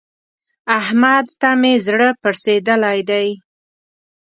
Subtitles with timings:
[0.79, 3.27] احمد ته مې زړه پړسېدلی دی.